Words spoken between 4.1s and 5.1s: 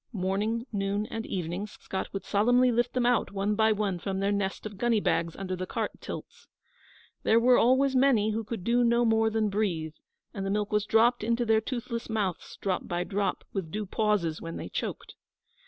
their nest of gunny